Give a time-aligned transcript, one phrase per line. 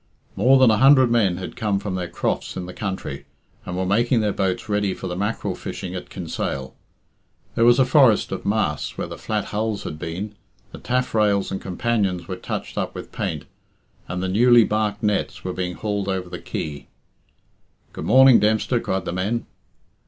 [0.35, 3.25] More than a hundred men had come from their crofts in the country,
[3.67, 6.73] and were making their boats ready for the mackerel fishing at Kinsale.
[7.53, 10.33] There was a forest of masts where the flat hulls had been,
[10.71, 13.45] the taffrails and companions were touched up with paint,
[14.07, 16.87] and the newly barked nets were being hauled over the quay.
[17.93, 19.45] "Good morning, Dempster," cried the men.